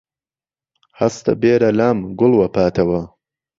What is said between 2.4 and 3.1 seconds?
پاتهوه